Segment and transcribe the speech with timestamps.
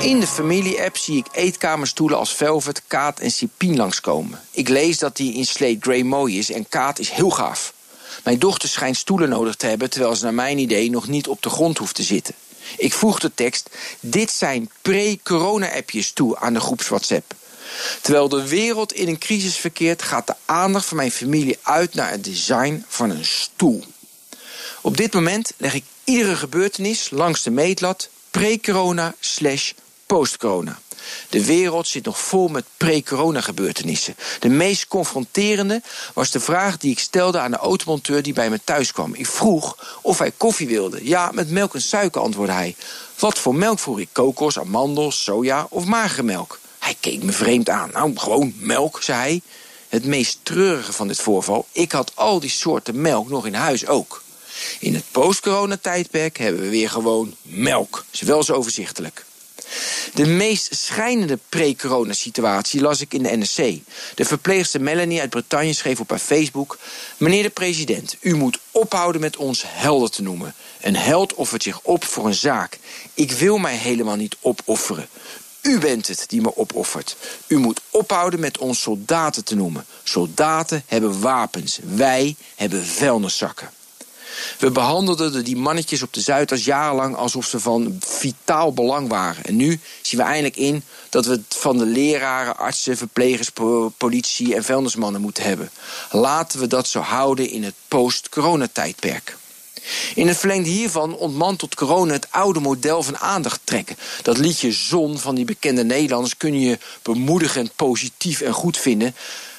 [0.00, 4.40] In de familie-app zie ik eetkamerstoelen als Velvet, Kaat en Sipien langskomen.
[4.50, 7.72] Ik lees dat die in slate grey mooi is en Kaat is heel gaaf.
[8.24, 11.42] Mijn dochter schijnt stoelen nodig te hebben, terwijl ze naar mijn idee nog niet op
[11.42, 12.34] de grond hoeft te zitten.
[12.76, 17.34] Ik voeg de tekst: Dit zijn pre-corona-appjes toe aan de groeps WhatsApp.
[18.02, 22.10] Terwijl de wereld in een crisis verkeert, gaat de aandacht van mijn familie uit naar
[22.10, 23.84] het design van een stoel.
[24.80, 29.72] Op dit moment leg ik iedere gebeurtenis langs de meetlat pre-corona slash
[30.08, 30.78] post-corona.
[31.28, 34.16] De wereld zit nog vol met pre-corona gebeurtenissen.
[34.38, 35.82] De meest confronterende
[36.14, 39.14] was de vraag die ik stelde aan de automonteur die bij me thuis kwam.
[39.14, 40.98] Ik vroeg of hij koffie wilde.
[41.02, 42.76] Ja, met melk en suiker, antwoordde hij.
[43.18, 44.08] Wat voor melk vroeg ik?
[44.12, 46.58] Kokos, amandels, soja of magermelk?
[46.78, 47.90] Hij keek me vreemd aan.
[47.92, 49.40] Nou, gewoon melk, zei hij.
[49.88, 53.86] Het meest treurige van dit voorval, ik had al die soorten melk nog in huis
[53.86, 54.22] ook.
[54.78, 58.04] In het post-corona-tijdperk hebben we weer gewoon melk.
[58.10, 59.24] Is wel zo overzichtelijk.
[60.14, 63.56] De meest schijnende pre-corona-situatie las ik in de NSC.
[64.14, 66.78] De verpleegster Melanie uit Bretagne schreef op haar Facebook...
[67.16, 70.54] Meneer de president, u moet ophouden met ons helden te noemen.
[70.80, 72.78] Een held offert zich op voor een zaak.
[73.14, 75.08] Ik wil mij helemaal niet opofferen.
[75.62, 77.16] U bent het die me opoffert.
[77.46, 79.86] U moet ophouden met ons soldaten te noemen.
[80.02, 81.78] Soldaten hebben wapens.
[81.82, 83.70] Wij hebben vuilniszakken.
[84.58, 89.44] We behandelden die mannetjes op de Zuidas jarenlang alsof ze van vitaal belang waren.
[89.44, 93.50] En nu zien we eindelijk in dat we het van de leraren, artsen, verplegers,
[93.96, 95.70] politie en vuilnismannen moeten hebben.
[96.10, 99.36] Laten we dat zo houden in het post-coronatijdperk.
[100.14, 103.96] In het verlengde hiervan ontmantelt corona het oude model van aandacht trekken.
[104.22, 109.14] Dat liedje Zon van die bekende Nederlanders kun je bemoedigend, positief en goed vinden.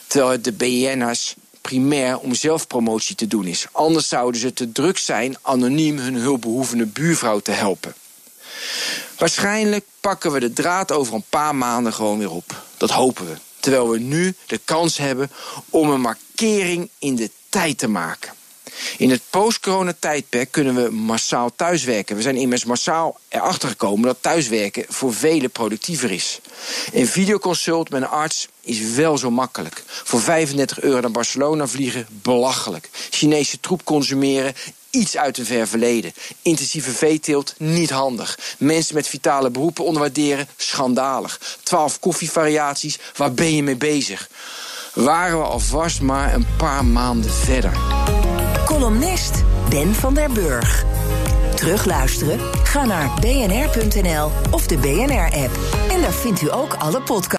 [0.08, 1.36] Terwijl de BN'ers
[1.70, 3.68] primair om zelfpromotie te doen is.
[3.72, 7.94] Anders zouden ze te druk zijn anoniem hun hulpbehoevende buurvrouw te helpen.
[9.18, 12.64] Waarschijnlijk pakken we de draad over een paar maanden gewoon weer op.
[12.78, 13.36] Dat hopen we.
[13.60, 15.32] Terwijl we nu de kans hebben
[15.70, 18.32] om een markering in de tijd te maken.
[18.98, 22.16] In het post-corona-tijdperk kunnen we massaal thuiswerken.
[22.16, 26.40] We zijn immers massaal erachter gekomen dat thuiswerken voor velen productiever is.
[26.94, 29.84] Een videoconsult met een arts is wel zo makkelijk.
[29.86, 32.90] Voor 35 euro naar Barcelona vliegen, belachelijk.
[33.10, 34.54] Chinese troep consumeren,
[34.90, 36.14] iets uit een ver verleden.
[36.42, 38.40] Intensieve veeteelt, niet handig.
[38.58, 41.58] Mensen met vitale beroepen onderwaarderen, schandalig.
[41.64, 44.30] 12 koffievariaties, waar ben je mee bezig?
[44.94, 48.19] Waren we alvast maar een paar maanden verder.
[48.70, 50.86] Columnist Ben van der Burg.
[51.56, 52.40] Terugluisteren?
[52.64, 55.52] Ga naar bnr.nl of de BNR-app.
[55.92, 57.39] En daar vindt u ook alle podcasts.